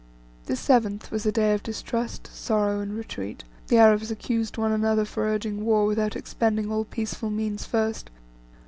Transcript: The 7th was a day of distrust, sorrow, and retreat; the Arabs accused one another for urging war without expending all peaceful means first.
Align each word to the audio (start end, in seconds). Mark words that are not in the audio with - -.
The 0.47 0.55
7th 0.55 1.11
was 1.11 1.27
a 1.27 1.31
day 1.31 1.53
of 1.53 1.61
distrust, 1.61 2.25
sorrow, 2.33 2.79
and 2.79 2.91
retreat; 2.97 3.43
the 3.67 3.77
Arabs 3.77 4.09
accused 4.09 4.57
one 4.57 4.71
another 4.71 5.05
for 5.05 5.27
urging 5.31 5.63
war 5.63 5.85
without 5.85 6.15
expending 6.15 6.71
all 6.71 6.85
peaceful 6.85 7.29
means 7.29 7.65
first. 7.67 8.09